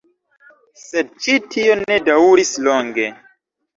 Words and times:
Sed 0.83 1.11
ĉi 1.25 1.35
tio 1.55 1.75
ne 1.83 1.99
daŭris 2.11 2.57
longe. 2.69 3.11